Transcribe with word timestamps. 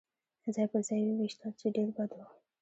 ځای 0.53 0.67
پر 0.71 0.81
ځای 0.87 0.99
يې 1.03 1.07
وویشتل، 1.09 1.51
چې 1.59 1.67
ډېر 1.75 1.89
بد 1.97 2.11
و. 2.15 2.19